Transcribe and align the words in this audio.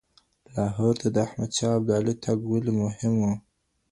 لاهور 0.53 0.93
ته 1.01 1.07
د 1.15 1.17
احمد 1.25 1.51
شاه 1.57 1.73
ابدالي 1.79 2.13
تګ 2.25 2.37
ولي 2.51 2.73
مهم 2.81 3.13
و؟ 3.17 3.23